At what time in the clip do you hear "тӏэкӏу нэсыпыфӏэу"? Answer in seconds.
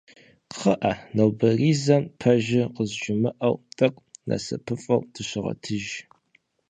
3.77-5.01